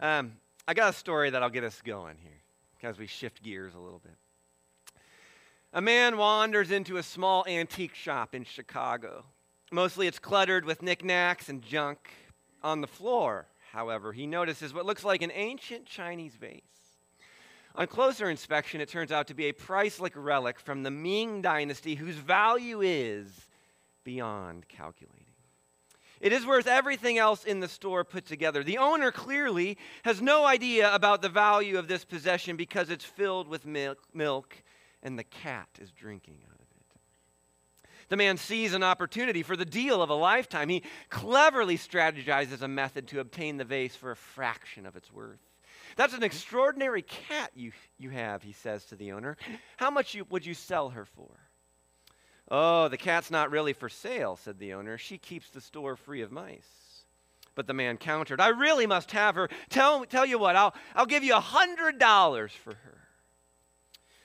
[0.00, 0.32] Um,
[0.68, 2.42] I got a story that'll get us going here
[2.82, 4.16] as we shift gears a little bit.
[5.72, 9.24] A man wanders into a small antique shop in Chicago.
[9.72, 12.10] Mostly it's cluttered with knickknacks and junk.
[12.62, 16.62] On the floor, however, he notices what looks like an ancient Chinese vase.
[17.76, 21.96] On closer inspection, it turns out to be a priceless relic from the Ming Dynasty
[21.96, 23.48] whose value is
[24.04, 25.24] beyond calculating.
[26.20, 28.62] It is worth everything else in the store put together.
[28.62, 33.48] The owner clearly has no idea about the value of this possession because it's filled
[33.48, 34.62] with milk,
[35.02, 37.00] and the cat is drinking out of it.
[38.08, 40.68] The man sees an opportunity for the deal of a lifetime.
[40.68, 45.40] He cleverly strategizes a method to obtain the vase for a fraction of its worth.
[45.96, 49.36] That's an extraordinary cat you, you have, he says to the owner.
[49.76, 51.30] How much you, would you sell her for?
[52.50, 54.98] Oh, the cat's not really for sale, said the owner.
[54.98, 57.04] She keeps the store free of mice.
[57.54, 59.48] But the man countered, I really must have her.
[59.70, 62.98] Tell, tell you what, I'll, I'll give you a $100 for her.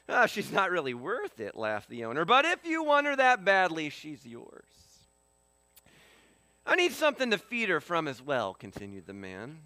[0.09, 2.25] Oh, she's not really worth it, laughed the owner.
[2.25, 4.63] But if you want her that badly, she's yours.
[6.65, 9.59] I need something to feed her from as well, continued the man.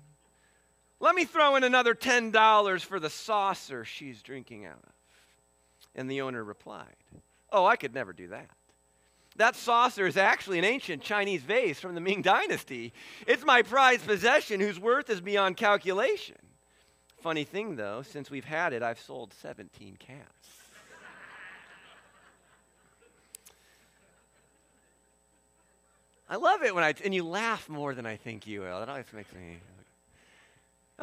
[1.03, 4.93] Let me throw in another $10 for the saucer she's drinking out of.
[5.95, 6.95] And the owner replied,
[7.51, 8.49] Oh, I could never do that.
[9.35, 12.93] That saucer is actually an ancient Chinese vase from the Ming Dynasty.
[13.27, 16.37] It's my prized possession whose worth is beyond calculation.
[17.19, 20.21] Funny thing, though, since we've had it, I've sold 17 cats.
[26.29, 28.79] I love it when I, and you laugh more than I think you will.
[28.79, 29.57] That always makes me.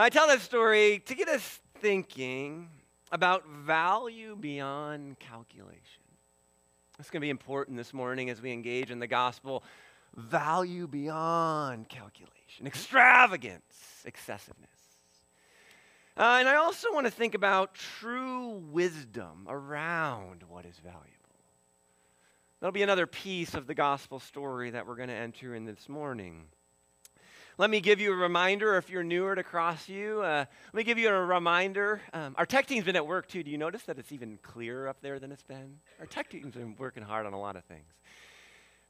[0.00, 2.70] I tell that story to get us thinking
[3.12, 6.02] about value beyond calculation.
[6.98, 9.62] It's going to be important this morning as we engage in the gospel.
[10.16, 14.70] Value beyond calculation, extravagance, excessiveness.
[16.16, 21.10] Uh, and I also want to think about true wisdom around what is valuable.
[22.60, 25.90] That'll be another piece of the gospel story that we're going to enter in this
[25.90, 26.46] morning.
[27.60, 30.24] Let me give you a reminder if you're newer to CrossView.
[30.24, 32.00] Uh, let me give you a reminder.
[32.14, 33.42] Um, our tech team's been at work too.
[33.42, 35.76] Do you notice that it's even clearer up there than it's been?
[35.98, 37.84] Our tech team's been working hard on a lot of things.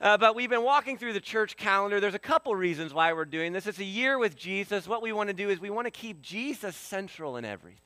[0.01, 1.99] Uh, but we've been walking through the church calendar.
[1.99, 3.67] There's a couple reasons why we're doing this.
[3.67, 4.87] It's a year with Jesus.
[4.87, 7.81] What we want to do is we want to keep Jesus central in everything.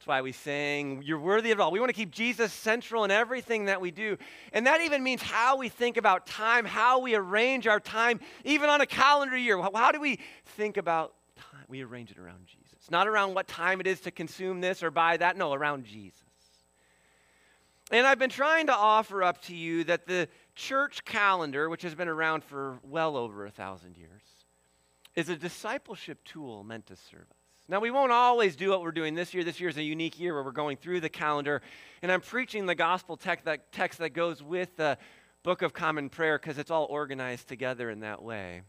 [0.00, 1.70] That's why we sing, You're worthy of it all.
[1.70, 4.16] We want to keep Jesus central in everything that we do.
[4.54, 8.70] And that even means how we think about time, how we arrange our time, even
[8.70, 9.60] on a calendar year.
[9.60, 10.18] How do we
[10.56, 11.66] think about time?
[11.68, 12.90] We arrange it around Jesus.
[12.90, 15.36] Not around what time it is to consume this or buy that.
[15.36, 16.22] No, around Jesus.
[17.90, 21.94] And I've been trying to offer up to you that the church calendar, which has
[21.94, 24.22] been around for well over a thousand years,
[25.14, 27.39] is a discipleship tool meant to serve us.
[27.70, 29.44] Now, we won't always do what we're doing this year.
[29.44, 31.62] This year is a unique year where we're going through the calendar,
[32.02, 34.98] and I'm preaching the gospel text that, text that goes with the
[35.44, 38.62] Book of Common Prayer because it's all organized together in that way.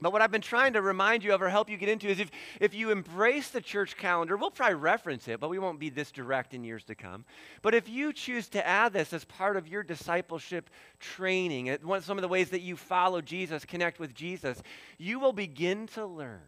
[0.00, 2.18] But what I've been trying to remind you of or help you get into is
[2.18, 5.88] if, if you embrace the church calendar, we'll probably reference it, but we won't be
[5.88, 7.24] this direct in years to come.
[7.62, 12.22] But if you choose to add this as part of your discipleship training, some of
[12.22, 14.60] the ways that you follow Jesus, connect with Jesus,
[14.98, 16.40] you will begin to learn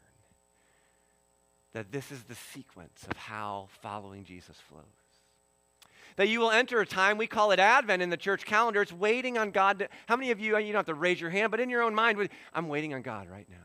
[1.75, 4.85] that this is the sequence of how following Jesus flows.
[6.17, 8.81] That you will enter a time, we call it Advent in the church calendar.
[8.81, 9.81] It's waiting on God.
[9.81, 11.83] To, how many of you, you don't have to raise your hand, but in your
[11.83, 13.57] own mind, I'm waiting on God right now.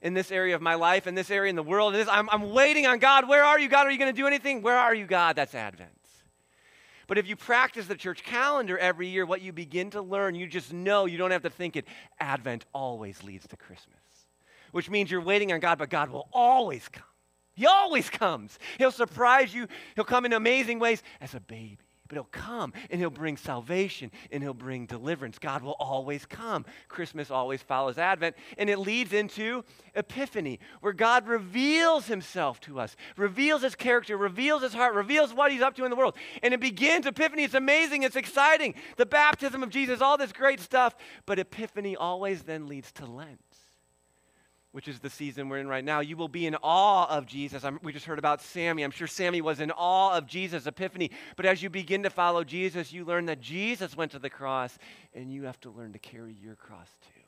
[0.00, 2.30] In this area of my life, in this area in the world, in this, I'm,
[2.30, 3.28] I'm waiting on God.
[3.28, 3.86] Where are you, God?
[3.86, 4.62] Are you going to do anything?
[4.62, 5.36] Where are you, God?
[5.36, 5.90] That's Advent.
[7.06, 10.46] But if you practice the church calendar every year, what you begin to learn, you
[10.46, 11.84] just know, you don't have to think it,
[12.18, 13.94] Advent always leads to Christmas,
[14.72, 17.04] which means you're waiting on God, but God will always come.
[17.56, 18.58] He always comes.
[18.78, 19.66] He'll surprise you.
[19.94, 21.78] He'll come in amazing ways as a baby.
[22.08, 25.38] But he'll come and he'll bring salvation and he'll bring deliverance.
[25.38, 26.64] God will always come.
[26.88, 28.36] Christmas always follows Advent.
[28.58, 29.64] And it leads into
[29.94, 35.50] Epiphany, where God reveals himself to us, reveals his character, reveals his heart, reveals what
[35.50, 36.16] he's up to in the world.
[36.42, 37.44] And it begins Epiphany.
[37.44, 38.02] It's amazing.
[38.04, 38.74] It's exciting.
[38.96, 40.94] The baptism of Jesus, all this great stuff.
[41.24, 43.40] But Epiphany always then leads to Lent
[44.76, 47.64] which is the season we're in right now, you will be in awe of Jesus.
[47.64, 48.82] I'm, we just heard about Sammy.
[48.82, 51.12] I'm sure Sammy was in awe of Jesus, Epiphany.
[51.34, 54.76] But as you begin to follow Jesus, you learn that Jesus went to the cross,
[55.14, 57.22] and you have to learn to carry your cross too.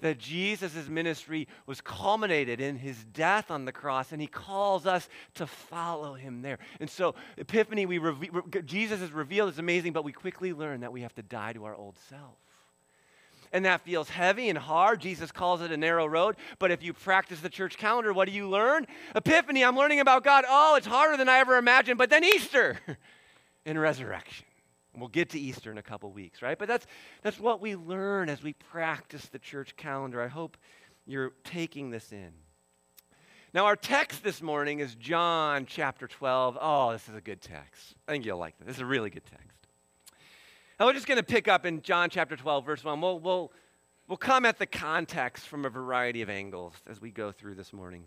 [0.00, 5.08] that Jesus' ministry was culminated in his death on the cross, and he calls us
[5.34, 6.58] to follow him there.
[6.80, 8.00] And so, Epiphany, we
[8.64, 11.64] Jesus is revealed, it's amazing, but we quickly learn that we have to die to
[11.66, 12.36] our old self.
[13.52, 15.00] And that feels heavy and hard.
[15.00, 16.36] Jesus calls it a narrow road.
[16.58, 18.86] But if you practice the church calendar, what do you learn?
[19.16, 20.44] Epiphany, I'm learning about God.
[20.48, 21.98] Oh, it's harder than I ever imagined.
[21.98, 22.78] But then Easter
[23.66, 24.46] and resurrection.
[24.96, 26.58] We'll get to Easter in a couple weeks, right?
[26.58, 26.86] But that's,
[27.22, 30.20] that's what we learn as we practice the church calendar.
[30.20, 30.56] I hope
[31.06, 32.32] you're taking this in.
[33.52, 36.56] Now, our text this morning is John chapter 12.
[36.60, 37.94] Oh, this is a good text.
[38.06, 38.66] I think you'll like this.
[38.66, 39.59] This is a really good text.
[40.80, 43.02] Now, we're just going to pick up in John chapter 12, verse 1.
[43.02, 43.52] We'll, we'll,
[44.08, 47.74] we'll come at the context from a variety of angles as we go through this
[47.74, 48.04] morning.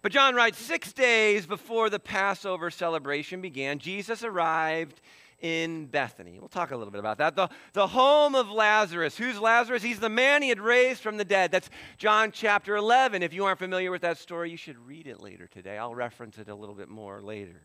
[0.00, 5.00] But John writes Six days before the Passover celebration began, Jesus arrived
[5.40, 6.38] in Bethany.
[6.38, 7.34] We'll talk a little bit about that.
[7.34, 9.16] The, the home of Lazarus.
[9.16, 9.82] Who's Lazarus?
[9.82, 11.50] He's the man he had raised from the dead.
[11.50, 13.24] That's John chapter 11.
[13.24, 15.78] If you aren't familiar with that story, you should read it later today.
[15.78, 17.60] I'll reference it a little bit more later.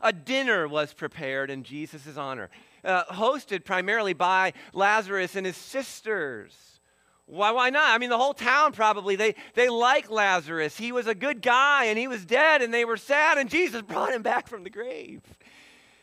[0.00, 2.48] A dinner was prepared in Jesus' honor,
[2.84, 6.80] uh, hosted primarily by Lazarus and his sisters.
[7.26, 7.90] Why, why not?
[7.90, 10.76] I mean, the whole town probably, they, they like Lazarus.
[10.76, 13.82] He was a good guy and he was dead and they were sad, and Jesus
[13.88, 15.22] brought him back from the grave.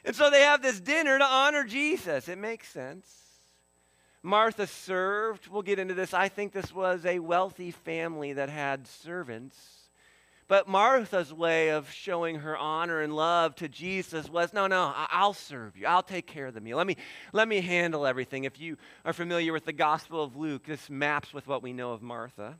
[0.05, 2.29] And so they have this dinner to honor Jesus.
[2.29, 3.13] It makes sense.
[4.23, 5.47] Martha served.
[5.47, 6.13] We'll get into this.
[6.13, 9.76] I think this was a wealthy family that had servants.
[10.47, 15.33] But Martha's way of showing her honor and love to Jesus was no, no, I'll
[15.33, 15.85] serve you.
[15.85, 16.77] I'll take care of the meal.
[16.77, 16.95] Let me,
[17.33, 18.45] let me handle everything.
[18.45, 21.91] If you are familiar with the Gospel of Luke, this maps with what we know
[21.91, 22.55] of Martha.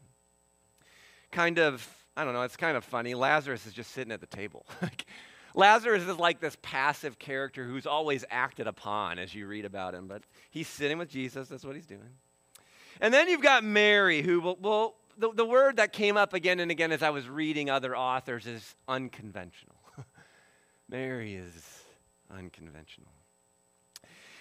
[1.31, 1.87] Kind of,
[2.17, 3.13] I don't know, it's kind of funny.
[3.13, 4.65] Lazarus is just sitting at the table.
[5.55, 10.07] Lazarus is like this passive character who's always acted upon as you read about him,
[10.07, 11.47] but he's sitting with Jesus.
[11.47, 12.09] That's what he's doing.
[12.99, 16.59] And then you've got Mary, who will, will the, the word that came up again
[16.59, 19.75] and again as I was reading other authors is unconventional.
[20.89, 21.83] Mary is
[22.29, 23.11] unconventional.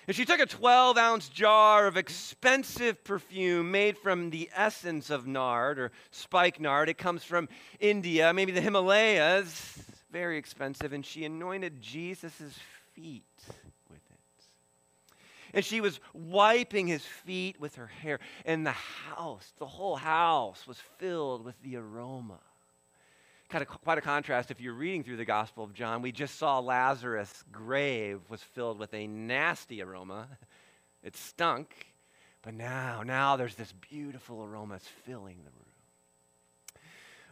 [0.06, 5.26] And she took a 12 ounce jar of expensive perfume made from the essence of
[5.26, 6.88] nard or spikenard.
[6.88, 7.48] It comes from
[7.80, 9.82] India, maybe the Himalayas
[10.16, 12.58] very expensive, and she anointed Jesus'
[12.94, 13.24] feet.
[15.52, 20.66] And she was wiping his feet with her hair, and the house, the whole house,
[20.66, 22.40] was filled with the aroma.
[23.48, 26.02] Kind of quite a contrast if you're reading through the Gospel of John.
[26.02, 30.28] We just saw Lazarus' grave was filled with a nasty aroma.
[31.02, 31.86] It stunk.
[32.42, 35.75] But now, now there's this beautiful aroma that's filling the room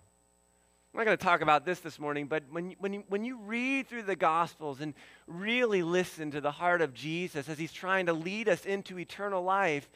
[0.92, 3.38] I'm not going to talk about this this morning, but when, when, you, when you
[3.38, 4.94] read through the Gospels and
[5.28, 9.44] really listen to the heart of Jesus as he's trying to lead us into eternal
[9.44, 9.88] life,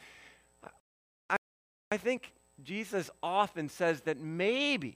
[1.29, 1.35] I,
[1.91, 2.31] I think
[2.63, 4.95] Jesus often says that maybe,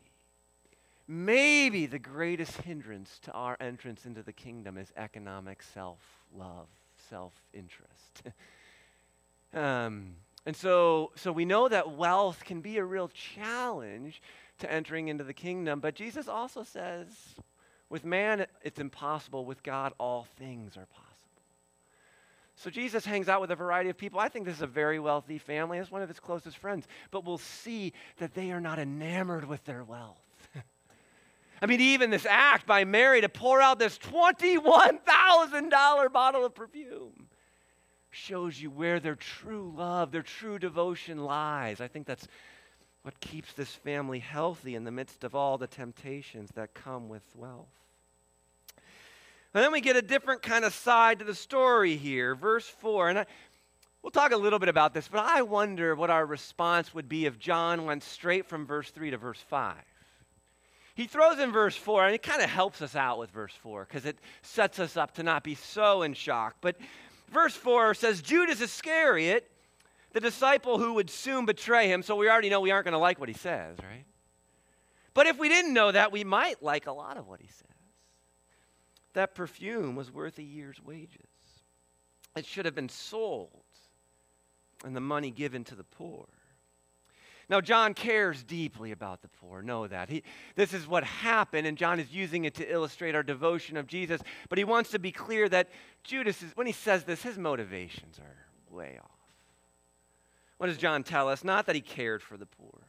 [1.10, 6.00] maybe the greatest hindrance to our entrance into the kingdom is economic self
[6.34, 6.70] love
[7.14, 8.24] self interest.
[9.54, 10.16] um,
[10.48, 14.20] and so, so we know that wealth can be a real challenge
[14.58, 17.08] to entering into the kingdom, but Jesus also says,
[17.88, 21.14] with man it's impossible, with God all things are possible.
[22.56, 24.20] So Jesus hangs out with a variety of people.
[24.20, 25.78] I think this is a very wealthy family.
[25.78, 26.88] It's one of his closest friends.
[27.12, 30.23] But we'll see that they are not enamored with their wealth.
[31.64, 37.30] I mean, even this act by Mary to pour out this $21,000 bottle of perfume
[38.12, 41.80] shows you where their true love, their true devotion lies.
[41.80, 42.28] I think that's
[43.04, 47.24] what keeps this family healthy in the midst of all the temptations that come with
[47.34, 47.72] wealth.
[49.54, 52.36] And then we get a different kind of side to the story here.
[52.36, 53.08] Verse 4.
[53.08, 53.26] And I,
[54.02, 57.26] we'll talk a little bit about this, but I wonder what our response would be
[57.26, 59.78] if John went straight from verse 3 to verse 5.
[60.96, 63.86] He throws in verse 4, and it kind of helps us out with verse 4
[63.86, 66.56] because it sets us up to not be so in shock.
[66.62, 66.78] But
[67.32, 69.50] verse 4 says Judas Iscariot,
[70.12, 73.00] the disciple who would soon betray him, so we already know we aren't going to
[73.00, 74.06] like what he says, right?
[75.14, 77.68] But if we didn't know that, we might like a lot of what he says.
[79.14, 81.28] That perfume was worth a year's wages.
[82.36, 83.64] It should have been sold
[84.84, 86.28] and the money given to the poor.
[87.50, 89.62] Now, John cares deeply about the poor.
[89.62, 90.10] Know that.
[90.10, 90.24] He,
[90.56, 94.22] this is what happened, and John is using it to illustrate our devotion of Jesus.
[94.50, 95.70] But he wants to be clear that
[96.04, 99.10] Judas, is, when he says this, his motivations are way off.
[100.58, 101.44] What does John tell us?
[101.44, 102.80] Not that he cared for the poor.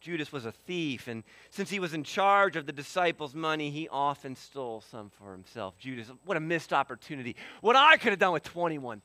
[0.00, 3.88] Judas was a thief, and since he was in charge of the disciples' money, he
[3.88, 5.78] often stole some for himself.
[5.78, 7.36] Judas, what a missed opportunity.
[7.60, 9.00] What I could have done with $21,000.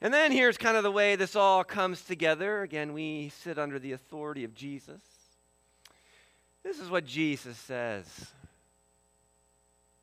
[0.00, 2.62] And then here's kind of the way this all comes together.
[2.62, 5.02] Again, we sit under the authority of Jesus.
[6.62, 8.06] This is what Jesus says.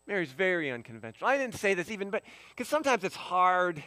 [0.08, 1.30] Mary's very unconventional.
[1.30, 3.82] I didn't say this even, but because sometimes it's hard.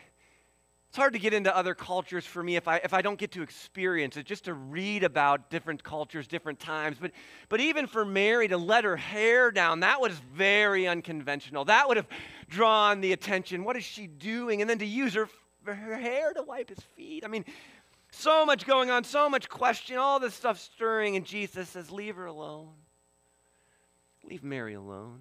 [0.89, 3.33] It's hard to get into other cultures for me if I, if I don't get
[3.33, 6.97] to experience it, just to read about different cultures, different times.
[6.99, 7.13] But,
[7.51, 11.67] but even for Mary to let her hair down, that was very unconventional.
[11.67, 12.09] That would have
[12.49, 13.65] drawn the attention.
[13.65, 14.63] What is she doing?
[14.63, 15.29] And then to use her
[15.65, 17.25] her hair to wipe his feet.
[17.25, 17.45] I mean,
[18.11, 22.17] so much going on, so much question, all this stuff stirring, and Jesus says, Leave
[22.17, 22.71] her alone.
[24.25, 25.21] Leave Mary alone.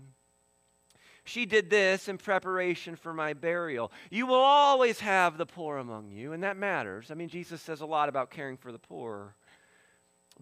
[1.24, 3.91] She did this in preparation for my burial.
[4.10, 7.12] You will always have the poor among you, and that matters.
[7.12, 9.36] I mean, Jesus says a lot about caring for the poor.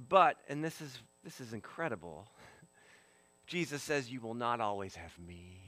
[0.10, 2.28] But, and this is, this is incredible,
[3.48, 5.65] Jesus says, You will not always have me.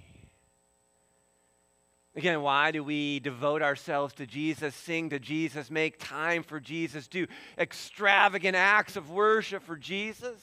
[2.18, 7.08] Again, why do we devote ourselves to Jesus, sing to Jesus, make time for Jesus,
[7.08, 7.28] do
[7.60, 10.42] extravagant acts of worship for Jesus?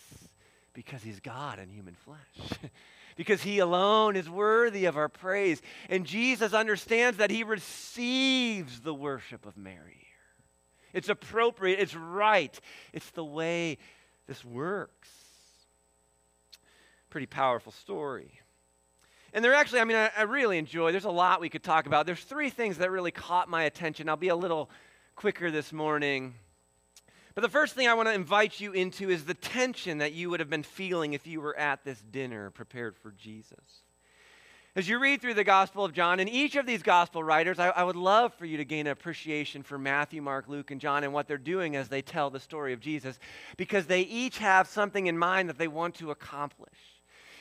[0.73, 2.61] Because he's God in human flesh.
[3.17, 5.61] because he alone is worthy of our praise.
[5.89, 10.07] And Jesus understands that he receives the worship of Mary.
[10.93, 12.57] It's appropriate, it's right,
[12.93, 13.79] it's the way
[14.29, 15.09] this works.
[17.11, 18.41] Pretty powerful story.
[19.35, 21.87] And they're actually, I mean, I, I, really enjoy, there's a lot we could talk
[21.87, 22.07] about.
[22.07, 24.09] There's three things that really caught my attention.
[24.09, 24.71] I'll be a little
[25.17, 26.35] quicker this morning.
[27.35, 30.31] But the first thing I want to invite you into is the tension that you
[30.31, 33.83] would have been feeling if you were at this dinner prepared for Jesus.
[34.77, 37.71] As you read through the Gospel of John, and each of these Gospel writers, I,
[37.71, 41.03] I, would love for you to gain an appreciation for Matthew, Mark, Luke, and John
[41.03, 43.19] and what they're doing as they tell the story of Jesus,
[43.57, 46.94] because they each have something in mind that they want to accomplish.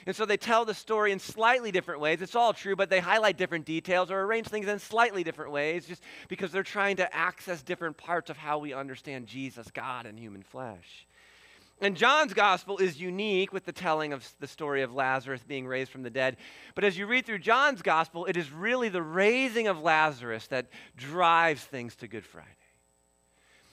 [0.05, 2.21] And so they tell the story in slightly different ways.
[2.21, 5.85] It's all true, but they highlight different details or arrange things in slightly different ways
[5.85, 10.19] just because they're trying to access different parts of how we understand Jesus, God, and
[10.19, 11.05] human flesh.
[11.81, 15.91] And John's gospel is unique with the telling of the story of Lazarus being raised
[15.91, 16.37] from the dead.
[16.75, 20.67] But as you read through John's gospel, it is really the raising of Lazarus that
[20.95, 22.49] drives things to Good Friday.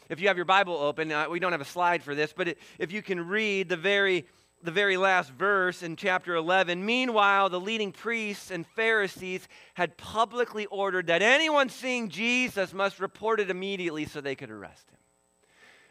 [0.08, 2.48] If you have your Bible open, uh, we don't have a slide for this, but
[2.48, 4.26] it, if you can read the very
[4.62, 6.84] the very last verse in chapter 11.
[6.84, 13.40] Meanwhile, the leading priests and Pharisees had publicly ordered that anyone seeing Jesus must report
[13.40, 14.98] it immediately so they could arrest him.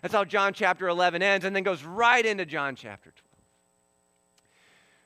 [0.01, 3.23] That's how John chapter 11 ends and then goes right into John chapter 12.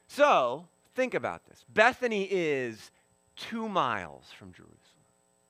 [0.08, 1.66] So, think about this.
[1.74, 2.92] Bethany is
[3.36, 4.78] two miles from Jerusalem,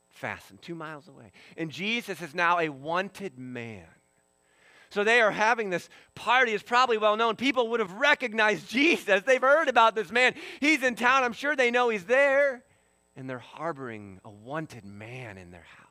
[0.10, 1.32] fastened two miles away.
[1.58, 3.88] And Jesus is now a wanted man
[4.94, 6.54] so they are having this party.
[6.54, 7.36] It's probably well known.
[7.36, 9.24] People would have recognized Jesus.
[9.24, 10.36] They've heard about this man.
[10.60, 11.24] He's in town.
[11.24, 12.64] I'm sure they know he's there.
[13.16, 15.84] And they're harboring a wanted man in their house.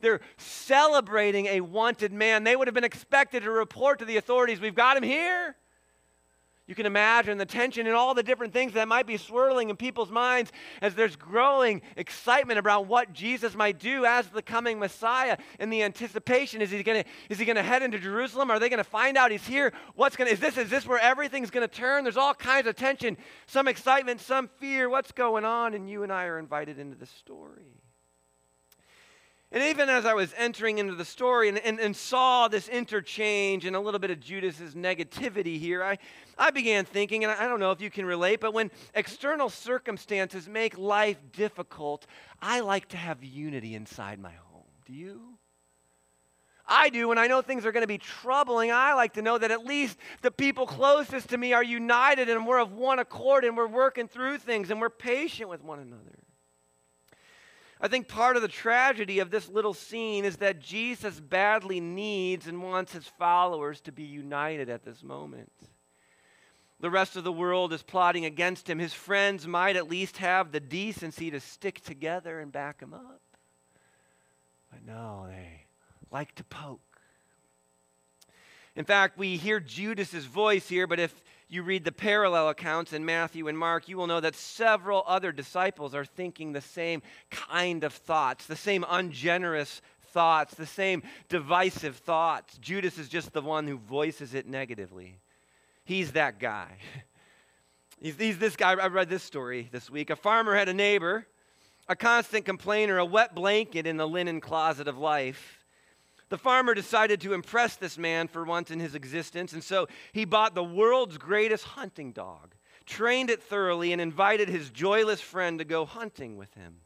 [0.00, 2.44] They're celebrating a wanted man.
[2.44, 5.56] They would have been expected to report to the authorities, We've got him here.
[6.66, 9.76] You can imagine the tension and all the different things that might be swirling in
[9.76, 15.36] people's minds as there's growing excitement about what Jesus might do as the coming Messiah
[15.58, 16.62] and the anticipation.
[16.62, 18.50] Is he to is he to head into Jerusalem?
[18.50, 19.74] Are they to find out he's here?
[19.94, 22.02] What's to is this is this where everything's to turn?
[22.02, 24.88] There's all kinds of tension, some excitement, some fear.
[24.88, 25.74] What's going on?
[25.74, 27.73] And you and I are invited into the story.
[29.54, 33.64] And even as I was entering into the story and, and, and, saw this interchange
[33.64, 35.98] and a little bit of Judas's negativity here, I,
[36.36, 40.48] I began thinking, and I don't know if you can relate, but when external circumstances
[40.48, 42.04] make life difficult,
[42.42, 44.64] I like to have unity inside my home.
[44.86, 45.38] Do you?
[46.66, 47.06] I do.
[47.06, 49.64] When I know things are going to be troubling, I like to know that at
[49.64, 53.68] least the people closest to me are united and we're of one accord and we're
[53.68, 56.23] working through things and we're patient with one another.
[57.80, 62.46] I think part of the tragedy of this little scene is that Jesus badly needs
[62.46, 65.52] and wants his followers to be united at this moment.
[66.80, 68.78] The rest of the world is plotting against him.
[68.78, 73.22] His friends might at least have the decency to stick together and back him up.
[74.70, 75.66] But no, they
[76.10, 76.93] like to poke.
[78.76, 83.04] In fact, we hear Judas's voice here, but if you read the parallel accounts in
[83.04, 87.00] Matthew and Mark, you will know that several other disciples are thinking the same
[87.30, 89.80] kind of thoughts, the same ungenerous
[90.14, 92.58] thoughts, the same divisive thoughts.
[92.58, 95.18] Judas is just the one who voices it negatively.
[95.84, 96.76] He's that guy.
[98.00, 98.72] He's, he's this guy.
[98.72, 100.10] I read this story this week.
[100.10, 101.26] A farmer had a neighbor,
[101.88, 105.63] a constant complainer, a wet blanket in the linen closet of life.
[106.34, 110.24] The farmer decided to impress this man for once in his existence, and so he
[110.24, 115.64] bought the world's greatest hunting dog, trained it thoroughly, and invited his joyless friend to
[115.64, 116.80] go hunting with him.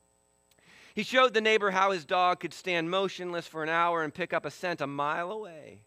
[0.94, 4.34] He showed the neighbor how his dog could stand motionless for an hour and pick
[4.34, 5.80] up a scent a mile away.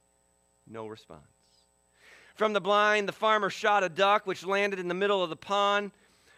[0.65, 1.21] No response.
[2.33, 5.35] From the blind, the farmer shot a duck which landed in the middle of the
[5.35, 5.91] pond.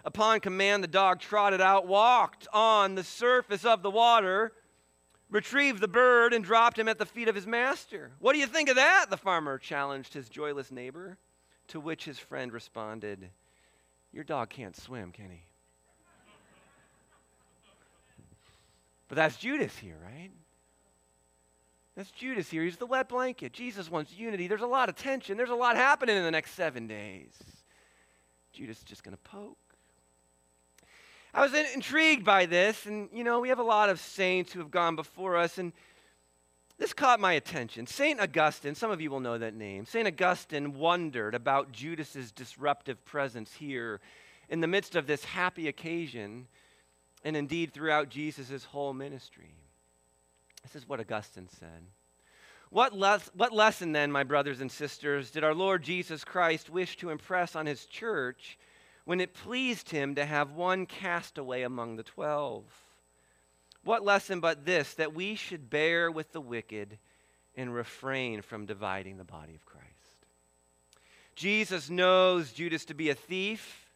[0.04, 4.52] Upon command, the dog trotted out, walked on the surface of the water,
[5.34, 8.12] retrieved the bird, and dropped him at the feet of his master.
[8.20, 9.08] What do you think of that?
[9.10, 11.18] The farmer challenged his joyless neighbor,
[11.70, 13.30] to which his friend responded,
[14.14, 15.44] Your dog can't swim, can he?
[19.10, 20.32] But that's Judas here, right?
[21.96, 22.64] That's Judas here.
[22.64, 23.54] He's the wet blanket.
[23.54, 24.48] Jesus wants unity.
[24.48, 25.38] There's a lot of tension.
[25.38, 27.34] There's a lot happening in the next seven days.
[28.54, 29.58] Judas is just going to poke.
[31.34, 34.60] I was intrigued by this, and you know, we have a lot of saints who
[34.60, 35.74] have gone before us, and
[36.78, 37.88] this caught my attention.
[37.88, 38.20] St.
[38.20, 39.86] Augustine, some of you will know that name.
[39.86, 40.08] St.
[40.08, 44.00] Augustine wondered about Judas's disruptive presence here
[44.50, 46.48] in the midst of this happy occasion,
[47.24, 49.56] and indeed throughout Jesus' whole ministry.
[50.62, 51.88] This is what Augustine said.
[52.70, 56.98] What, les- what lesson, then, my brothers and sisters, did our Lord Jesus Christ wish
[56.98, 58.58] to impress on his church
[59.06, 62.64] when it pleased him to have one castaway among the twelve?
[63.84, 66.98] What lesson but this, that we should bear with the wicked
[67.56, 69.84] and refrain from dividing the body of Christ?
[71.36, 73.90] Jesus knows Judas to be a thief,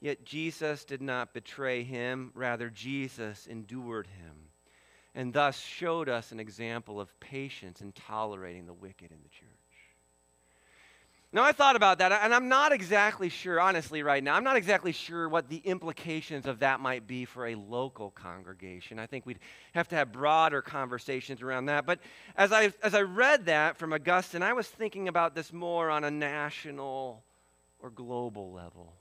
[0.00, 2.30] yet Jesus did not betray him.
[2.34, 4.48] Rather, Jesus endured him
[5.14, 9.48] and thus showed us an example of patience in tolerating the wicked in the church.
[11.34, 14.56] Now, I thought about that, and I'm not exactly sure, honestly, right now, I'm not
[14.56, 18.98] exactly sure what the implications of that might be for a local congregation.
[18.98, 19.38] I think we'd
[19.72, 21.86] have to have broader conversations around that.
[21.86, 22.00] But
[22.36, 26.04] as I, as I read that from Augustine, I was thinking about this more on
[26.04, 27.22] a national
[27.80, 28.92] or global level.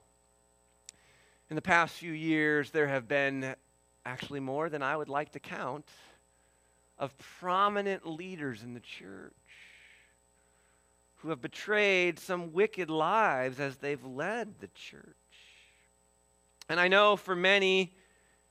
[1.49, 3.55] In the past few years, there have been
[4.05, 5.85] actually more than I would like to count,
[6.97, 9.33] of prominent leaders in the church
[11.21, 15.05] who have betrayed some wicked lives as they've led the church.
[16.67, 17.93] And I know for many,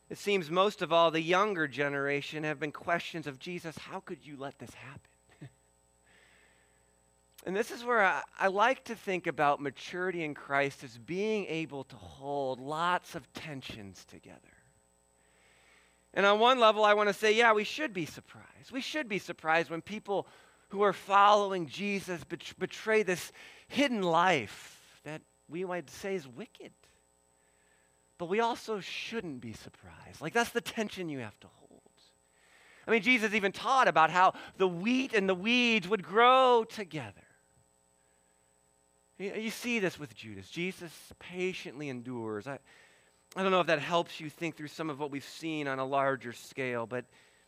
[0.09, 4.25] it seems most of all, the younger generation have been questions of Jesus, how could
[4.25, 5.01] you let this happen?
[7.47, 11.47] and this is where I, I, like to think about maturity in Christ as being
[11.47, 14.39] able to hold lots of tensions together.
[16.15, 18.71] And on one level, I want to say, yeah, we should be surprised.
[18.73, 20.29] We should be surprised when people
[20.71, 23.33] who are following Jesus bet- betray this
[23.69, 26.73] hidden life that we might say is wicked.
[28.19, 30.21] But we also shouldn't be surprised.
[30.21, 31.81] Like, that's the tension you have to hold.
[32.87, 37.23] I mean, Jesus even taught about how the wheat and the weeds would grow together.
[39.19, 40.49] You see this with Judas.
[40.49, 42.47] Jesus patiently endures.
[42.47, 42.59] I,
[43.37, 45.79] I don't know if that helps you think through some of what we've seen on
[45.79, 47.05] a larger scale, but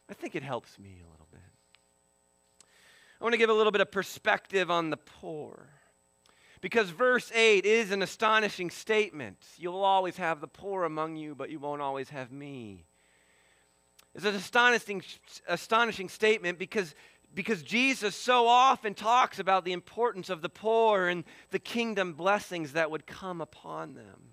[0.08, 1.21] I think it helps me a little.
[3.22, 5.68] I want to give a little bit of perspective on the poor.
[6.60, 9.38] Because verse 8 is an astonishing statement.
[9.58, 12.84] You'll always have the poor among you, but you won't always have me.
[14.16, 15.04] It's an astonishing,
[15.46, 16.96] astonishing statement because,
[17.32, 22.72] because Jesus so often talks about the importance of the poor and the kingdom blessings
[22.72, 24.30] that would come upon them.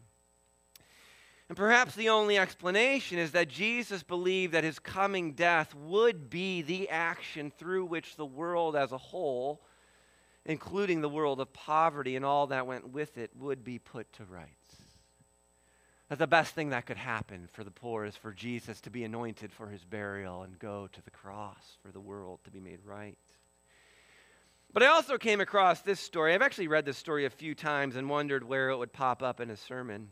[1.50, 6.62] And perhaps the only explanation is that Jesus believed that his coming death would be
[6.62, 9.60] the action through which the world as a whole,
[10.46, 14.26] including the world of poverty and all that went with it, would be put to
[14.26, 14.76] rights.
[16.10, 19.04] That the best thing that could happen for the poor is for Jesus to be
[19.04, 22.80] anointed for his burial and go to the cross for the world to be made
[22.86, 23.18] right.
[24.72, 26.36] But I also came across this story.
[26.36, 29.40] I've actually read this story a few times and wondered where it would pop up
[29.40, 30.10] in a sermon.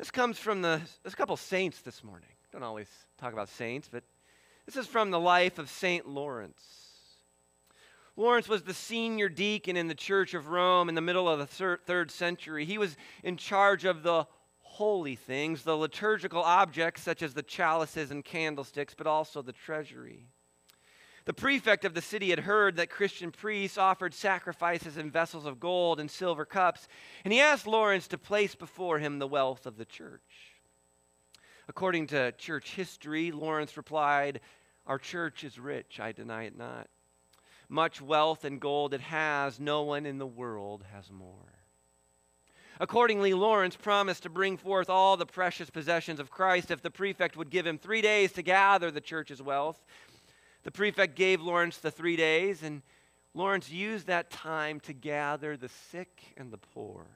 [0.00, 2.30] This comes from the, there's a couple saints this morning.
[2.52, 4.02] Don't always talk about saints, but
[4.64, 6.08] this is from the life of St.
[6.08, 6.62] Lawrence.
[8.16, 11.46] Lawrence was the senior deacon in the Church of Rome in the middle of the
[11.46, 12.64] thir- third century.
[12.64, 14.26] He was in charge of the
[14.60, 20.28] holy things, the liturgical objects such as the chalices and candlesticks, but also the treasury.
[21.30, 25.60] The prefect of the city had heard that Christian priests offered sacrifices in vessels of
[25.60, 26.88] gold and silver cups,
[27.22, 30.56] and he asked Lawrence to place before him the wealth of the church.
[31.68, 34.40] According to church history, Lawrence replied,
[34.88, 36.88] Our church is rich, I deny it not.
[37.68, 41.60] Much wealth and gold it has, no one in the world has more.
[42.80, 47.36] Accordingly, Lawrence promised to bring forth all the precious possessions of Christ if the prefect
[47.36, 49.80] would give him three days to gather the church's wealth.
[50.62, 52.82] The prefect gave Lawrence the three days, and
[53.34, 57.06] Lawrence used that time to gather the sick and the poor.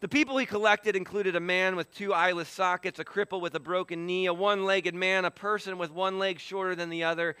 [0.00, 3.60] The people he collected included a man with two eyeless sockets, a cripple with a
[3.60, 7.34] broken knee, a one legged man, a person with one leg shorter than the other,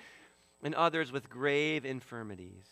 [0.62, 2.66] and others with grave infirmities.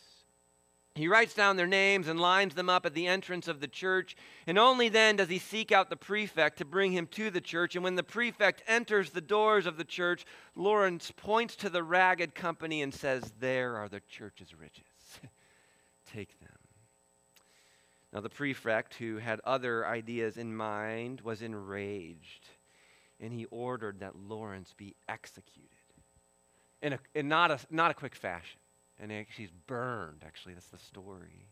[0.97, 4.17] He writes down their names and lines them up at the entrance of the church,
[4.47, 7.75] and only then does he seek out the prefect to bring him to the church.
[7.75, 12.35] And when the prefect enters the doors of the church, Lawrence points to the ragged
[12.35, 15.21] company and says, There are the church's riches.
[16.15, 16.49] Take them.
[18.11, 22.49] Now, the prefect, who had other ideas in mind, was enraged,
[23.21, 25.69] and he ordered that Lawrence be executed
[26.81, 28.61] in, a, in not, a, not a quick fashion
[29.01, 30.23] and she's burned.
[30.25, 31.47] Actually, that's the story.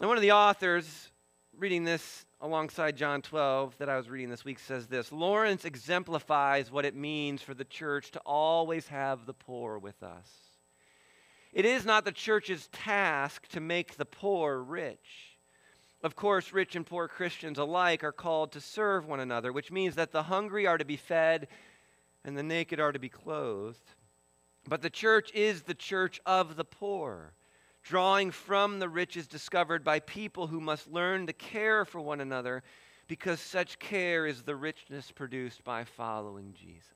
[0.00, 1.10] And one of the authors
[1.58, 6.70] reading this alongside John 12 that I was reading this week says this Lawrence exemplifies
[6.70, 10.28] what it means for the church to always have the poor with us.
[11.52, 15.36] It is not the church's task to make the poor rich.
[16.02, 19.96] Of course, rich and poor Christians alike are called to serve one another, which means
[19.96, 21.48] that the hungry are to be fed
[22.24, 23.90] and the naked are to be clothed.
[24.68, 27.32] But the church is the church of the poor,
[27.82, 32.62] drawing from the riches discovered by people who must learn to care for one another
[33.08, 36.86] because such care is the richness produced by following Jesus.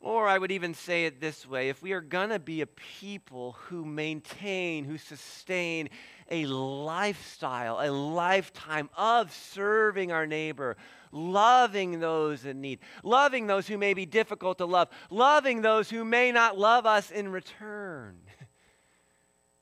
[0.00, 2.66] Or I would even say it this way if we are going to be a
[2.66, 5.88] people who maintain, who sustain
[6.30, 10.76] a lifestyle, a lifetime of serving our neighbor,
[11.14, 16.04] loving those in need, loving those who may be difficult to love, loving those who
[16.04, 18.18] may not love us in return.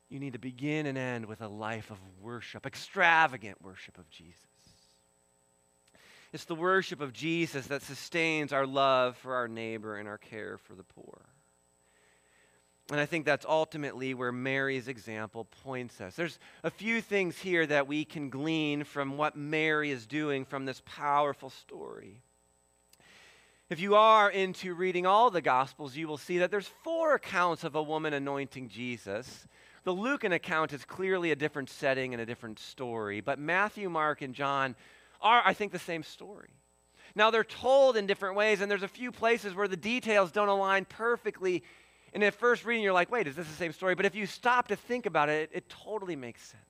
[0.09, 4.37] You need to begin and end with a life of worship, extravagant worship of Jesus.
[6.35, 10.59] It's the worship of Jesus that sustains our love for our neighbor and our care
[10.59, 11.32] for the poor.
[12.91, 16.17] And I think that's ultimately where Mary's example points us.
[16.17, 20.65] There's a few things here that we can glean from what Mary is doing from
[20.65, 22.23] this powerful story.
[23.71, 27.65] If you are into reading all the Gospels, you will see that there's four accounts
[27.65, 29.47] of a woman anointing Jesus.
[29.85, 34.21] The Lucan account is clearly a different setting and a different story, but Matthew, Mark,
[34.21, 34.77] and John
[35.23, 36.51] are, I think, the same story.
[37.15, 40.49] Now, they're told in different ways, and there's a few places where the details don't
[40.49, 41.63] align perfectly
[42.13, 43.95] and at first reading, you're like, wait, is this the same story?
[43.95, 46.63] But if you stop to think about it, it, totally makes sense.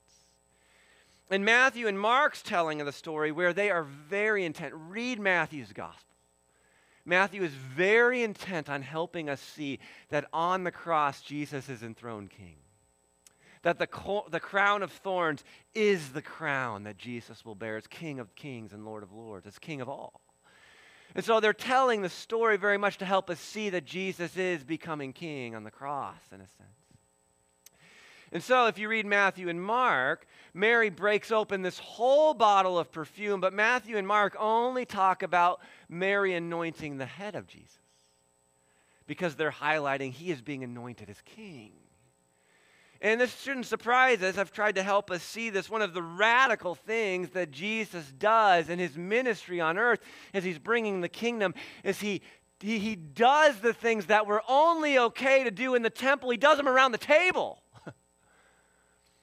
[1.31, 4.75] And Matthew and Mark's telling of the story where they are very intent.
[4.75, 6.15] Read Matthew's gospel.
[7.05, 12.31] Matthew is very intent on helping us see that on the cross, Jesus is enthroned
[12.31, 12.57] king.
[13.63, 15.43] That the, co- the crown of thorns
[15.75, 19.47] is the crown that Jesus will bear as King of kings and Lord of lords,
[19.47, 20.21] as King of all.
[21.15, 24.65] And so they're telling the story very much to help us see that Jesus is
[24.65, 26.69] becoming king on the cross, in a sense.
[28.33, 32.91] And so, if you read Matthew and Mark, Mary breaks open this whole bottle of
[32.91, 37.77] perfume, but Matthew and Mark only talk about Mary anointing the head of Jesus
[39.07, 41.73] because they're highlighting he is being anointed as king.
[43.03, 44.39] And this shouldn't surprise us.
[44.39, 45.69] I've tried to help us see this.
[45.69, 49.99] One of the radical things that Jesus does in his ministry on earth
[50.33, 52.23] as he's bringing the kingdom is he,
[52.61, 56.37] he, he does the things that were only okay to do in the temple, he
[56.37, 57.61] does them around the table.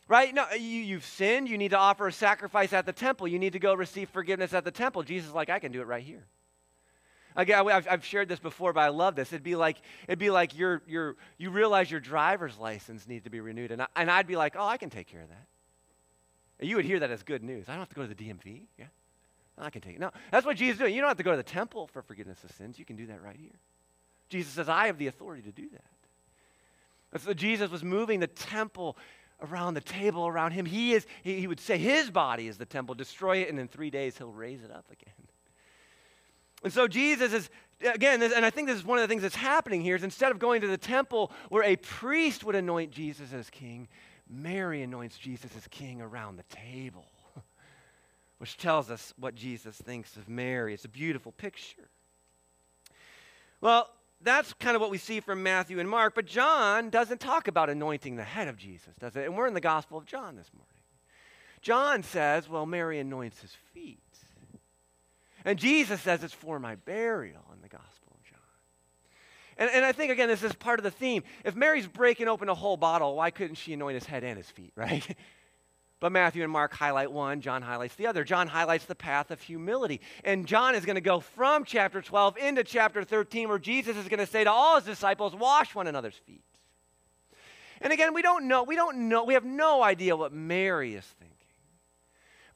[0.10, 0.36] right?
[0.36, 1.48] No, you, you've sinned.
[1.48, 3.30] You need to offer a sacrifice at the temple.
[3.30, 5.04] You need to go receive forgiveness at the temple.
[5.04, 6.28] Jesus is like, I can do it right here.
[7.36, 9.32] Again, I've, I've shared this before, but I love this.
[9.32, 13.30] It'd be like, it'd be like you're, you're, you realize your driver's license needs to
[13.30, 13.72] be renewed.
[13.72, 16.66] And, I, and I'd be like, oh, I can take care of that.
[16.66, 17.70] You would hear that as good news.
[17.70, 18.64] I don't have to go to the DMV.
[18.78, 18.86] Yeah?
[19.58, 20.00] I can take it.
[20.00, 20.96] No, that's what Jesus is doing.
[20.96, 22.80] You don't have to go to the temple for forgiveness of sins.
[22.80, 23.60] You can do that right here.
[24.30, 27.22] Jesus says, I have the authority to do that.
[27.22, 28.96] So Jesus was moving the temple
[29.42, 30.66] around the table around him.
[30.66, 33.68] He is, he, he would say his body is the temple, destroy it, and in
[33.68, 35.14] three days he'll raise it up again.
[36.64, 37.50] And so Jesus is,
[37.82, 40.32] again, and I think this is one of the things that's happening here, is instead
[40.32, 43.88] of going to the temple where a priest would anoint Jesus as king,
[44.30, 47.08] Mary anoints Jesus as king around the table,
[48.38, 50.74] which tells us what Jesus thinks of Mary.
[50.74, 51.90] It's a beautiful picture.
[53.62, 53.90] Well,
[54.22, 57.70] that's kind of what we see from Matthew and Mark, but John doesn't talk about
[57.70, 59.26] anointing the head of Jesus, does it?
[59.26, 60.68] And we're in the Gospel of John this morning.
[61.62, 64.00] John says, well, Mary anoints his feet.
[65.46, 68.40] And Jesus says it's for my burial in the Gospel of John.
[69.58, 71.24] And, and I think, again, this is part of the theme.
[71.44, 74.50] If Mary's breaking open a whole bottle, why couldn't she anoint his head and his
[74.50, 75.06] feet, right?
[76.00, 78.24] But Matthew and Mark highlight one, John highlights the other.
[78.24, 80.00] John highlights the path of humility.
[80.24, 84.08] And John is going to go from chapter 12 into chapter 13, where Jesus is
[84.08, 86.44] going to say to all his disciples, Wash one another's feet.
[87.82, 91.06] And again, we don't know, we don't know, we have no idea what Mary is
[91.06, 91.36] thinking.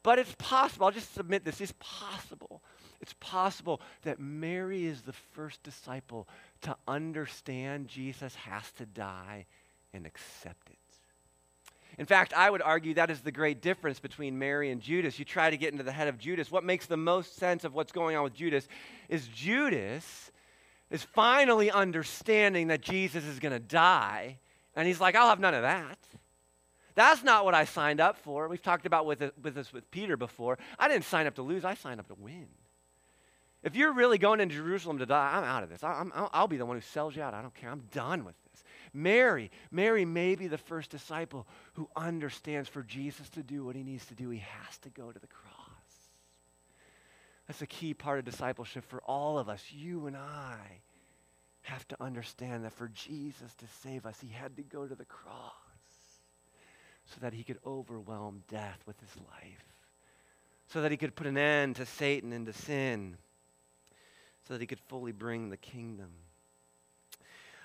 [0.04, 2.62] But it's possible, I'll just submit this, it's possible.
[3.04, 6.26] It's possible that Mary is the first disciple
[6.62, 9.46] to understand Jesus has to die
[9.94, 10.78] and accept it.
[11.98, 15.20] In fact, I would argue that is the great difference between Mary and Judas.
[15.20, 16.50] You try to get into the head of Judas.
[16.50, 18.70] What makes the most sense of what's going on with Judas
[19.10, 20.32] is Judas
[20.90, 24.38] is finally understanding that Jesus is going to die.
[24.78, 26.00] And he's like, I'll have none of that.
[26.96, 28.48] That's not what I signed up for.
[28.48, 30.58] We've talked about with, with this with Peter before.
[30.80, 32.48] I didn't sign up to lose, I signed up to win.
[33.64, 35.84] If you're really going into Jerusalem to die, I'm out of this.
[35.84, 37.34] I, will be the one who sells you out.
[37.34, 37.70] I don't care.
[37.70, 38.64] I'm done with this.
[38.94, 43.84] Mary, Mary may be the first disciple who understands for Jesus to do what he
[43.84, 45.54] needs to do, he has to go to the cross.
[47.48, 49.64] That's a key part of discipleship for all of us.
[49.72, 50.58] You and I
[51.64, 55.06] have to understand that for Jesus to save us, he had to go to the
[55.06, 55.54] cross
[57.06, 59.66] so that he could overwhelm death with his life,
[60.68, 63.18] so that he could put an end to Satan and to sin,
[64.48, 66.10] so that he could fully bring the kingdom.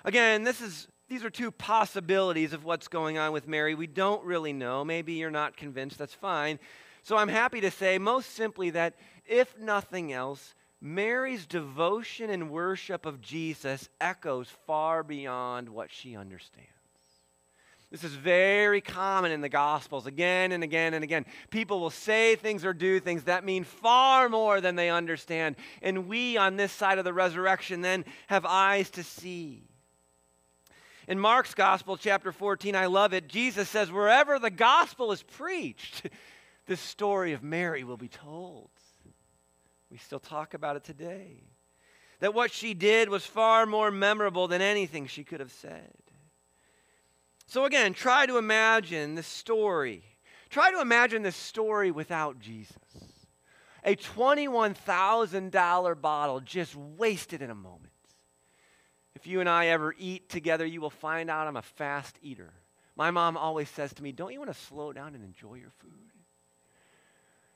[0.05, 3.73] Again, this is these are two possibilities of what's going on with Mary.
[3.73, 4.85] We don't really know.
[4.85, 5.97] Maybe you're not convinced.
[5.97, 6.59] That's fine.
[7.01, 8.93] So I'm happy to say, most simply, that
[9.25, 16.69] if nothing else, Mary's devotion and worship of Jesus echoes far beyond what she understands.
[17.91, 21.25] This is very common in the Gospels again and again and again.
[21.49, 25.55] People will say things or do things that mean far more than they understand.
[25.81, 29.63] And we on this side of the resurrection then have eyes to see.
[31.07, 33.27] In Mark's Gospel, chapter 14, I love it.
[33.27, 36.07] Jesus says, Wherever the gospel is preached,
[36.67, 38.69] this story of Mary will be told.
[39.89, 41.41] We still talk about it today.
[42.19, 45.95] That what she did was far more memorable than anything she could have said.
[47.49, 50.03] So, again, try to imagine this story.
[50.51, 52.77] Try to imagine this story without Jesus.
[53.83, 57.89] A $21,000 bottle just wasted in a moment.
[59.15, 62.53] If you and I ever eat together, you will find out I'm a fast eater.
[62.95, 65.71] My mom always says to me, Don't you want to slow down and enjoy your
[65.79, 65.89] food?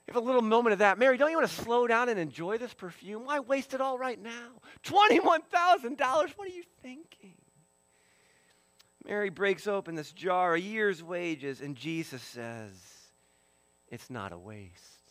[0.08, 0.97] You have a little moment of that.
[0.97, 3.25] Mary, don't you want to slow down and enjoy this perfume?
[3.25, 4.53] Why waste it all right now?
[4.84, 5.99] $21,000.
[5.99, 7.36] What are you thinking?
[9.05, 12.71] Mary breaks open this jar, a year's wages, and Jesus says,
[13.89, 15.03] It's not a waste.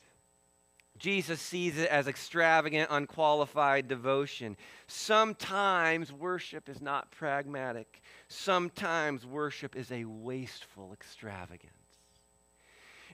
[0.98, 4.56] Jesus sees it as extravagant, unqualified devotion.
[4.86, 11.72] Sometimes worship is not pragmatic, sometimes worship is a wasteful extravagance.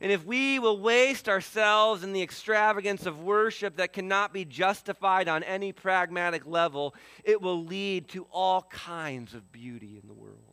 [0.00, 5.28] And if we will waste ourselves in the extravagance of worship that cannot be justified
[5.28, 10.47] on any pragmatic level, it will lead to all kinds of beauty in the world.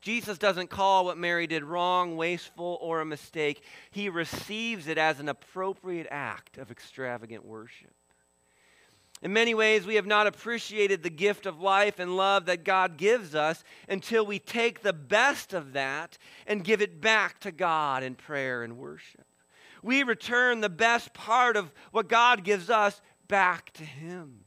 [0.00, 3.62] Jesus doesn't call what Mary did wrong, wasteful, or a mistake.
[3.90, 7.92] He receives it as an appropriate act of extravagant worship.
[9.22, 12.96] In many ways, we have not appreciated the gift of life and love that God
[12.96, 18.02] gives us until we take the best of that and give it back to God
[18.02, 19.26] in prayer and worship.
[19.82, 24.44] We return the best part of what God gives us back to Him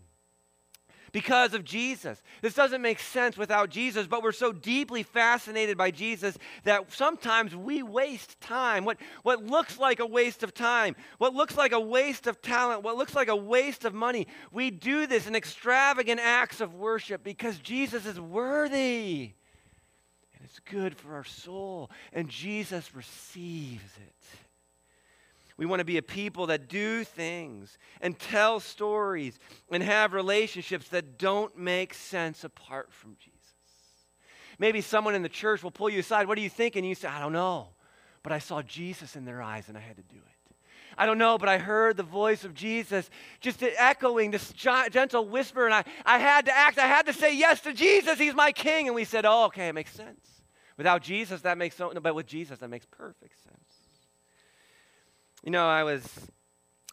[1.13, 2.21] because of Jesus.
[2.41, 7.55] This doesn't make sense without Jesus, but we're so deeply fascinated by Jesus that sometimes
[7.55, 8.83] we waste time.
[8.83, 12.83] What, what looks like a waste of time, what looks like a waste of talent,
[12.83, 17.23] what looks like a waste of money, we do this in extravagant acts of worship
[17.23, 19.33] because Jesus is worthy.
[20.35, 24.42] And it's good for our soul, and Jesus receives it.
[25.57, 29.37] We want to be a people that do things and tell stories
[29.69, 33.33] and have relationships that don't make sense apart from Jesus.
[34.59, 36.27] Maybe someone in the church will pull you aside.
[36.27, 36.83] What are you thinking?
[36.83, 37.69] You say, I don't know.
[38.23, 40.55] But I saw Jesus in their eyes and I had to do it.
[40.97, 43.09] I don't know, but I heard the voice of Jesus
[43.41, 46.77] just echoing this gentle whisper, and I, I had to act.
[46.77, 48.19] I had to say yes to Jesus.
[48.19, 48.87] He's my king.
[48.87, 50.43] And we said, oh, okay, it makes sense.
[50.77, 53.62] Without Jesus, that makes no, but with Jesus, that makes perfect sense.
[55.43, 56.07] You know, I was,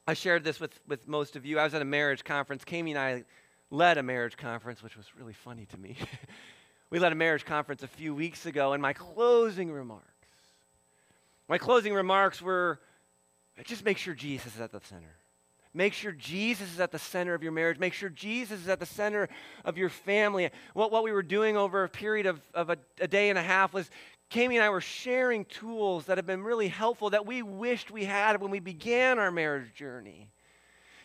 [0.09, 1.61] I shared this with, with most of you.
[1.61, 2.65] I was at a marriage conference.
[2.65, 3.25] Kami and I
[3.71, 5.97] led a marriage conference, which was really funny to me.
[6.91, 10.05] we led a marriage conference a few weeks ago, and my closing remarks,
[11.49, 12.81] my closing remarks were
[13.65, 15.21] just make sure Jesus is at the center.
[15.73, 17.79] Make sure Jesus is at the center of your marriage.
[17.79, 19.29] Make sure Jesus is at the center
[19.65, 20.51] of your family.
[20.75, 23.43] What, what we were doing over a period of, of a, a day and a
[23.43, 23.89] half was
[24.33, 28.05] Kami and I were sharing tools that have been really helpful that we wished we
[28.05, 30.31] had when we began our marriage journey.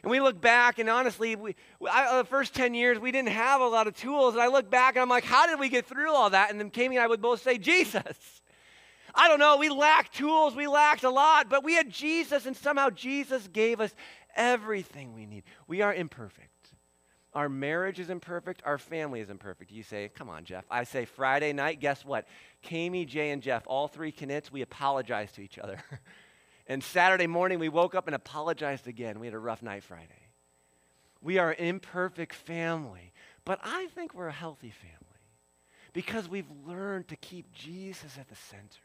[0.04, 1.56] And we look back, and honestly, we,
[1.90, 4.36] I, uh, the first 10 years, we didn't have a lot of tools.
[4.36, 6.52] And I look back, and I'm like, how did we get through all that?
[6.52, 8.04] And then Kami and I would both say, Jesus.
[9.16, 12.56] I don't know, we lacked tools, we lacked a lot, but we had Jesus, and
[12.56, 13.96] somehow Jesus gave us
[14.36, 15.44] everything we need.
[15.68, 16.55] We are imperfect.
[17.36, 18.64] Our marriage is imperfect.
[18.66, 19.70] Our family is imperfect.
[19.70, 20.64] You say, come on, Jeff.
[20.72, 22.28] I say, Friday night, guess what?
[22.64, 25.78] Kami, Jay, and Jeff, all three Knits, we apologize to each other.
[26.68, 29.20] and Saturday morning, we woke up and apologized again.
[29.20, 30.30] We had a rough night Friday.
[31.22, 33.12] We are an imperfect family,
[33.44, 34.96] but I think we're a healthy family
[35.92, 38.85] because we've learned to keep Jesus at the center.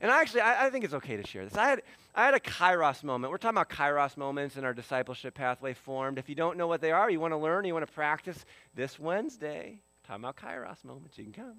[0.00, 1.56] And actually, I, I, think it's okay to share this.
[1.56, 1.82] I had,
[2.14, 3.30] I had a kairos moment.
[3.30, 6.18] We're talking about kairos moments in our discipleship pathway formed.
[6.18, 8.44] If you don't know what they are, you want to learn, you want to practice
[8.74, 11.56] this Wednesday, talking about kairos moments, you can come.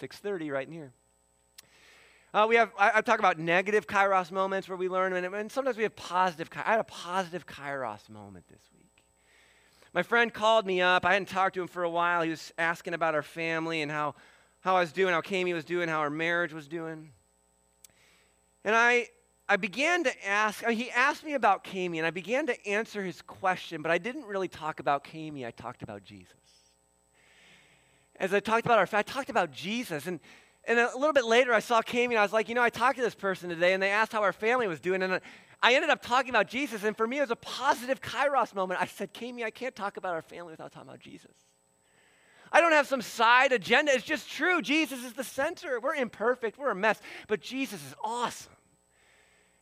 [0.00, 0.92] 6.30 right in here.
[2.32, 5.50] Uh, we have, I, I, talk about negative kairos moments where we learn, and, and
[5.50, 6.48] sometimes we have positive.
[6.54, 8.86] I had a positive kairos moment this week.
[9.92, 11.04] My friend called me up.
[11.04, 12.22] I hadn't talked to him for a while.
[12.22, 14.14] He was asking about our family and how,
[14.60, 17.10] how I was doing, how Kami was doing, how our marriage was doing.
[18.64, 19.08] And I,
[19.48, 23.02] I began to ask, mean, he asked me about Kami, and I began to answer
[23.02, 26.34] his question, but I didn't really talk about Kami, I talked about Jesus.
[28.16, 30.06] As I talked about our I talked about Jesus.
[30.06, 30.20] And,
[30.66, 32.70] and a little bit later, I saw Kami, and I was like, you know, I
[32.70, 35.02] talked to this person today, and they asked how our family was doing.
[35.02, 35.20] And uh,
[35.62, 38.80] I ended up talking about Jesus, and for me, it was a positive kairos moment.
[38.80, 41.32] I said, Kami, I can't talk about our family without talking about Jesus.
[42.52, 43.92] I don't have some side agenda.
[43.92, 44.60] It's just true.
[44.60, 45.78] Jesus is the center.
[45.80, 48.52] We're imperfect, we're a mess, but Jesus is awesome.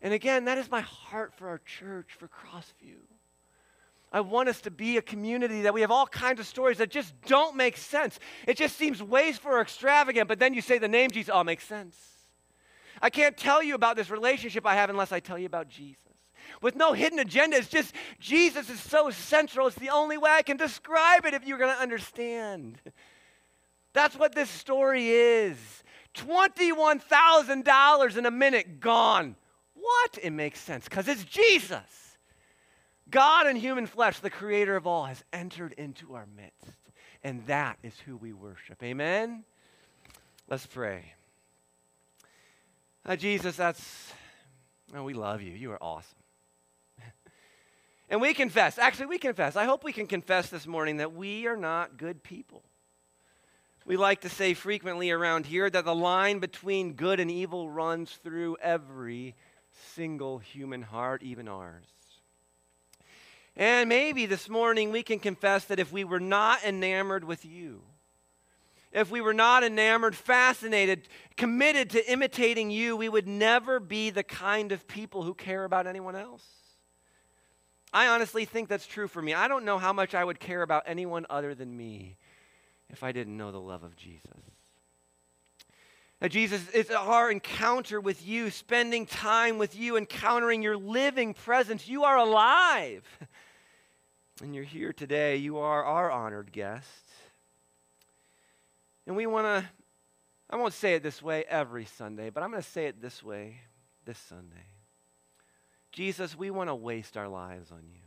[0.00, 3.00] And again, that is my heart for our church, for Crossview.
[4.10, 6.90] I want us to be a community that we have all kinds of stories that
[6.90, 8.18] just don't make sense.
[8.46, 11.64] It just seems wasteful or extravagant, but then you say the name Jesus, it makes
[11.64, 11.96] sense.
[13.02, 16.02] I can't tell you about this relationship I have unless I tell you about Jesus.
[16.60, 19.66] With no hidden agenda, it's just Jesus is so central.
[19.66, 22.78] It's the only way I can describe it if you're going to understand.
[23.92, 25.56] That's what this story is.
[26.14, 29.36] $21,000 in a minute gone.
[29.74, 30.18] What?
[30.22, 32.16] It makes sense because it's Jesus.
[33.10, 36.76] God in human flesh, the creator of all, has entered into our midst.
[37.24, 38.82] And that is who we worship.
[38.82, 39.44] Amen?
[40.48, 41.12] Let's pray.
[43.04, 44.12] Uh, Jesus, that's,
[44.94, 45.52] oh, we love you.
[45.52, 46.17] You are awesome.
[48.08, 49.56] And we confess, actually, we confess.
[49.56, 52.62] I hope we can confess this morning that we are not good people.
[53.84, 58.12] We like to say frequently around here that the line between good and evil runs
[58.22, 59.34] through every
[59.94, 61.86] single human heart, even ours.
[63.56, 67.82] And maybe this morning we can confess that if we were not enamored with you,
[68.92, 74.22] if we were not enamored, fascinated, committed to imitating you, we would never be the
[74.22, 76.44] kind of people who care about anyone else.
[77.92, 79.34] I honestly think that's true for me.
[79.34, 82.16] I don't know how much I would care about anyone other than me
[82.90, 84.22] if I didn't know the love of Jesus.
[86.20, 91.86] Now, Jesus, it's our encounter with you, spending time with you, encountering your living presence.
[91.86, 93.04] You are alive.
[94.42, 95.36] And you're here today.
[95.36, 96.86] You are our honored guest.
[99.06, 99.68] And we want to,
[100.50, 103.22] I won't say it this way every Sunday, but I'm going to say it this
[103.22, 103.60] way
[104.04, 104.66] this Sunday.
[105.92, 108.00] Jesus, we want to waste our lives on you.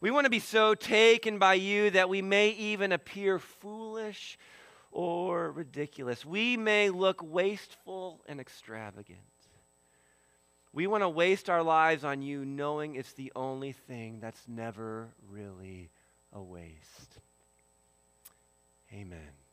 [0.00, 4.38] We want to be so taken by you that we may even appear foolish
[4.90, 6.24] or ridiculous.
[6.24, 9.20] We may look wasteful and extravagant.
[10.72, 15.08] We want to waste our lives on you knowing it's the only thing that's never
[15.30, 15.90] really
[16.32, 17.18] a waste.
[18.92, 19.45] Amen.